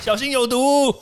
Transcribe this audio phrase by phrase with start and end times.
[0.00, 0.94] 小心有毒。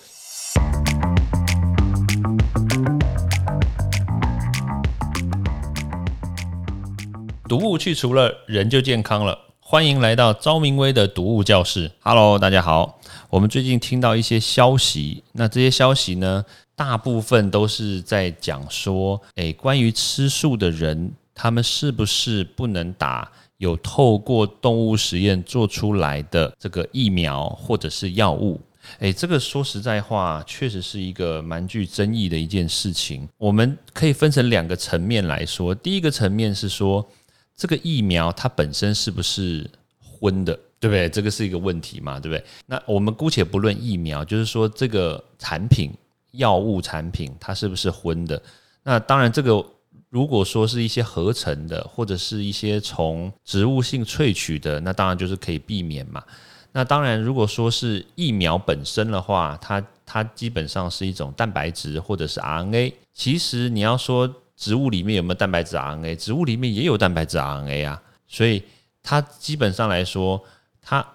[7.46, 9.38] 毒物去除了，人就健康了。
[9.60, 11.92] 欢迎来到昭明威的毒物教室。
[12.00, 12.98] Hello，大家好。
[13.28, 16.44] 我们最近听到一些消息，那这些消息呢，
[16.74, 28.58] 大部分都是在讲说，诶，关于吃素的人，他们是不是不能打有透过动物实验做出来的这个疫苗或者是药物？
[28.98, 33.28] 诶，这个说实在话，确实是一个蛮具争议的一件事情。
[33.38, 37.06] 我们可以分成两个层面来说，第一个层面是说。
[37.58, 39.66] 这个疫苗它本身是不是
[39.98, 41.08] 荤的，对不对？
[41.08, 42.44] 这个是一个问题嘛，对不对？
[42.66, 45.90] 那我们姑且不论疫苗，就是说这个产品
[46.32, 48.42] 药物产品它是不是荤的？
[48.82, 49.64] 那当然，这个
[50.10, 56.22] 如果说是一些合成的，或者是一些从植物性萃取的，那当然就是可以避免嘛。
[56.76, 62.92] 那当然，如果说是疫苗本身的话，它它基本上是一种蛋白质或者是 RNA。
[63.14, 64.30] 其实你要说。
[64.58, 66.16] 植物里面有没有蛋白质 RNA？
[66.16, 68.62] 植物里面也有蛋白质 RNA 啊，所以
[69.02, 70.42] 它基本上来说，
[70.80, 71.06] 它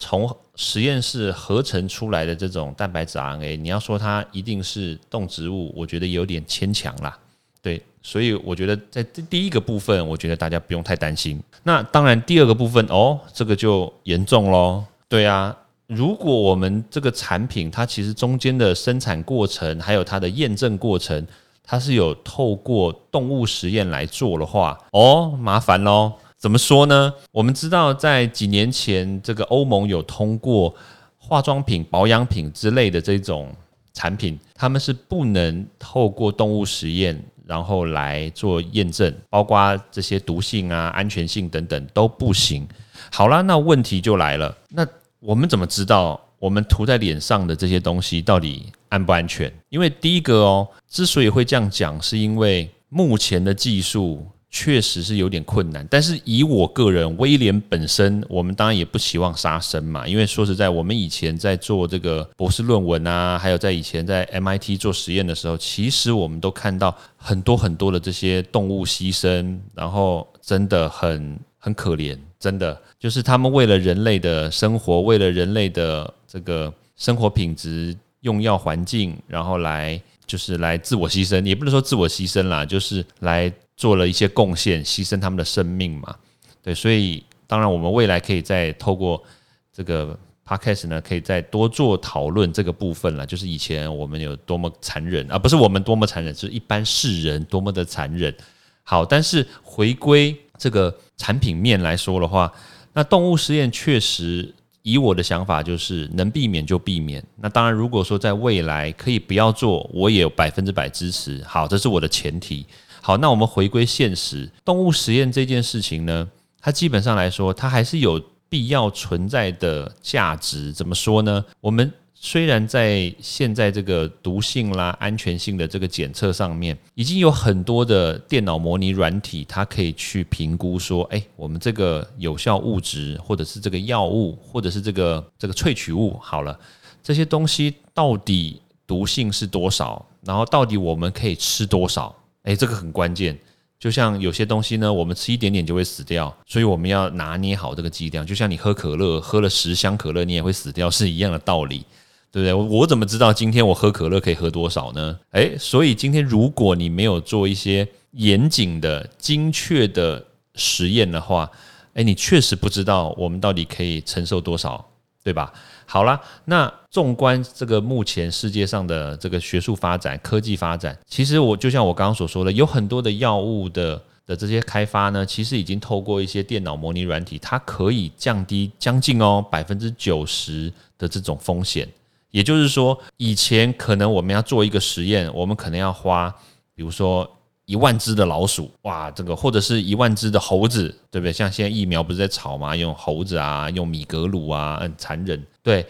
[0.00, 7.16] 从实验室合成出来的这种蛋白质 RNA，你要说它一定是动植物，我觉得有点牵强啦。
[7.62, 11.40] 对，所以我觉得在这第一个部分，我觉得大家不用太担心。
[11.62, 14.84] 那当然，第二个部分哦，这个就严重喽。
[15.08, 15.56] 对啊，
[15.86, 21.26] 如果我们这个产品它其实中间的生产过程，还有它的验证过程。
[21.70, 26.14] 它是有透过动物实验来做的话，哦，麻烦喽。
[26.38, 27.12] 怎么说呢？
[27.30, 30.74] 我们知道，在几年前，这个欧盟有通过
[31.18, 33.54] 化妆品、保养品之类的这种
[33.92, 42.66] 产品，他们是不能透过动物实验然后来做验证，包括这些毒性啊、安全性等等都不行。
[43.12, 44.86] 好啦，那问题就来了，那
[45.20, 46.20] 我们怎么知道？
[46.38, 49.52] 我们涂在脸上的这些东西到底安不安全？
[49.70, 55.84] 因为第一个哦，之所以会这样讲，是因为目前的技术确实是有点困难。
[55.90, 60.06] 但是以我个人，威廉本身，我们当然也不希望杀生嘛。
[60.06, 76.14] 因为说实在，我们以前在做这个博士论文啊，还有在以前在 MIT 做实验的时候，其实我们都看到很多很多的这些动物牺牲，然后真的很很可怜，真的就是他们为了人类的生活，为了人类的。
[76.30, 86.14] 这个生活品质、用药环境，然后来就是来自我牺牲，也不能说自我牺牲啦，就是来做了一些贡献，牺牲他们的生命嘛。
[86.62, 89.24] 对，所以当然我们未来可以再透过
[89.72, 90.14] 这个
[90.46, 93.24] podcast 呢，可以再多做讨论这个部分了。
[93.24, 98.34] 就是以前我们有多么残忍啊，不是我们多么残忍，是一般世人多么的残忍。
[98.82, 102.52] 好，但是回归这个产品面来说的话，
[102.92, 104.54] 那动物实验确实。
[104.84, 107.22] 以我的想法就是能避免就避免。
[107.36, 111.44] 那当然，如果说在未来可以不要做，我也有百分之百支持。
[111.44, 112.64] 好，这是我的前提。
[113.02, 116.26] 好，那我们回归现实，动物实验这件事情呢，
[116.58, 120.72] 它基本上来说，它还是有必要存在的价值。
[120.72, 121.44] 怎么说呢？
[121.60, 121.92] 我们。
[122.20, 136.58] 虽然在现在这个毒性啦、安全性的这个检测上面，已经有很多的电脑模拟软体，它可以去评估说，哎，我们这个有效物质，或者是这个药物，或者是这个这个萃取物，好了，
[137.02, 140.04] 这些东西到底毒性是多少？
[140.24, 142.14] 然后到底我们可以吃多少？
[142.42, 143.38] 哎，这个很关键。
[143.78, 148.26] 就像有些东西呢，我们吃一点点就会死掉，所以我们要拿捏好这个剂量。
[148.26, 151.84] 就像你喝可乐，喝了十箱可乐，你也会死掉，是一样的道理。
[152.30, 152.52] 对不对？
[152.52, 155.18] 我怎么知道今天我喝可乐可以喝多少呢？
[155.32, 160.24] 诶，所以今天如果你没有做一些严谨的、精确的
[160.54, 161.50] 实验的话，
[161.94, 164.84] 诶，你确实不知道我们到底可以承受多少，
[165.24, 165.52] 对吧？
[165.86, 181.88] 好了，那纵观这个目前世界上的这个学术发展、科技发展，其实我就像我刚刚所说的，有很多的药物的的这些开发呢，其实已经透过一些电脑模拟软体，它可以降低将近哦百分之九十的这种风险。
[182.30, 186.34] 也就是说，以前可能我们要做一个实验，我们可能要花，
[186.74, 187.28] 比如说
[187.64, 191.32] 一万只的老鼠，哇，这个或者是一万只的猴子，对不对？
[191.32, 192.74] 像现在疫苗不是在炒吗？
[192.74, 195.42] 用猴子啊，用米格鲁啊，很残忍。
[195.62, 195.84] 对，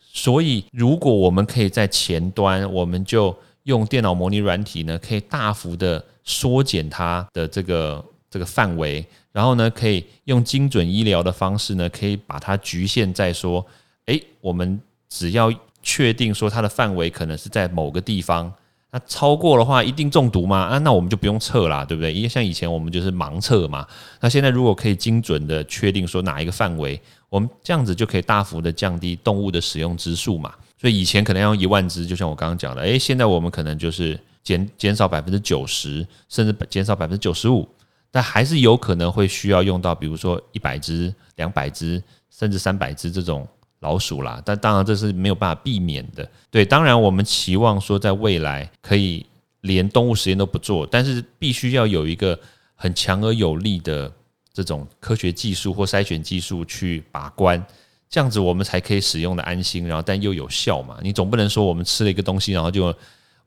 [0.00, 13.64] 所以如果我们可以在前端，我们就用电脑模拟软体呢，可以大幅的缩减它的这个这个范围，然后呢，可以用精准医疗的方式呢，可以把它局限在说，
[14.06, 15.52] 诶，我们只要
[15.84, 18.52] 确定说它的范围可能是在某个地方，
[18.90, 20.58] 那超过的话一定中毒吗？
[20.58, 22.12] 啊，那我们就不用测啦，对不对？
[22.12, 23.86] 因为像以前我们就是盲测嘛。
[24.20, 30.54] 那现在如果可以精准的确定说哪一个范围，我们这样子就可以大幅的降低动物的使用之数嘛。
[30.76, 37.68] 所以以前可能要用一万只，就像我刚刚讲的，诶，现在我们可能就是减减少百分之九十，甚至减少百分之九十五，
[38.10, 43.46] 但还是有可能会需要用到，比如说一百只、两百只，甚至三百只这种
[43.84, 44.42] 老鼠啦。
[44.44, 46.28] 但当然这是没有办法避免的。
[46.50, 49.24] 对，当然我们期望说在未来可以
[49.60, 52.38] 连动物实验都不做，但是必须要有一个
[52.74, 54.10] 很强而有力的
[54.52, 57.64] 这种科学技术或筛选技术去把关。
[58.10, 60.98] 这样子我们才可以使用的安心，然后但又有效嘛？
[61.02, 62.86] 你总不能说我们吃了一个东西，然后就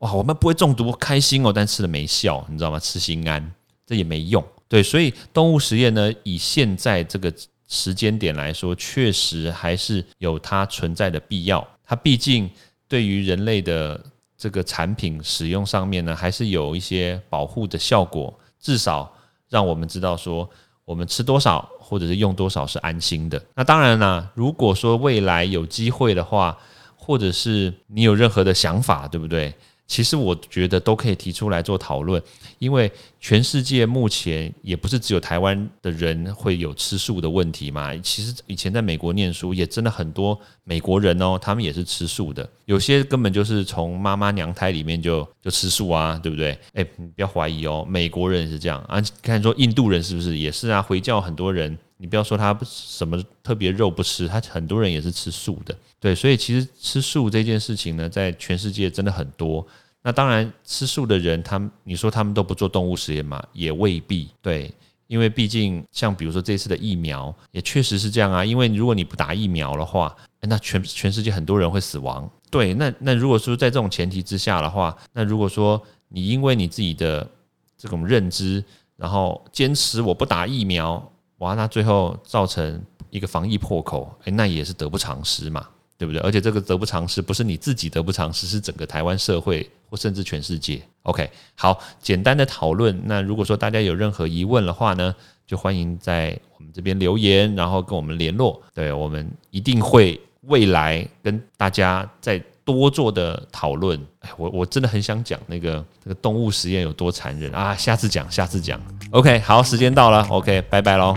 [0.00, 2.78] 哇，我们不会中毒，开心哦，但吃了没效，你知道吗？
[2.78, 3.52] 吃心安，
[3.86, 4.44] 这也没用。
[4.68, 7.32] 对，所以动物实验呢，以现在这个
[7.68, 11.64] 时间点来说，确实还是有它存在的必要。
[11.84, 12.50] 它毕竟
[12.88, 14.04] 对于人类的
[14.36, 19.14] 这个产品使用上面呢，还是有一些保护的效果，至少
[19.48, 20.50] 让我们知道说。
[20.88, 23.38] 我们吃多少，或者是用多少是安心的。
[23.54, 26.56] 那当然啦，如果说未来有机会的话，
[26.96, 29.54] 或者是你有任何的想法，对不对？
[29.88, 32.22] 其实我觉得都可以提出来做讨论，
[32.58, 37.96] 因为全世界目前也不是只有台湾的人会有吃素的问题嘛。
[37.96, 46.56] 其实以前在美国念书，也真的很多美国人哦，他们也是吃素的，有些根本就是从妈妈娘胎里面就就吃素啊，对不对？
[46.74, 49.02] 哎，不要怀疑哦，美国人是这样啊。
[49.22, 50.82] 看说印度人是不是也是啊？
[50.82, 51.76] 回教很多人。
[52.00, 59.66] 你不要说他什么特别肉不吃，他很多人也是吃素的，对，所以其实吃素这件事情呢，在全世界真的很多。
[60.00, 63.42] 那当然，吃素的人，他们你说他们都不做动物实验吗？
[63.52, 64.72] 也未必，对，
[65.08, 68.44] 因为毕竟像比如说这次的疫苗，也确实是这样啊。
[68.44, 72.30] 因为如果你不打疫苗的话，那全全世界很多人会死亡。
[72.48, 77.28] 对，那那如果说在这种前提之下的话，那如果说你因为你自己的
[77.76, 78.64] 这种认知，
[78.96, 81.12] 然后坚持我不打疫苗。
[81.38, 86.20] 哇，那最后造成一个防疫破口，诶，那也是得不偿失嘛，对不对？
[86.22, 90.82] 而且这个得不偿失，不是你自己得不偿失，是整个台湾社会或甚至全世界。
[91.04, 93.00] OK，好，简单的讨论。
[93.04, 95.14] 那如果说大家有任何疑问的话呢，
[95.46, 98.60] 就欢迎在我们这边留言，然后跟我们联络。
[98.74, 103.98] 对我们一定会未来跟大家再多做的讨论。
[104.20, 107.74] 哎，我我真的很想讲那个这个动物实验有多残忍啊！
[107.74, 108.78] 下次讲，下次讲。
[109.12, 111.16] OK，好，时间到了，OK，拜拜喽！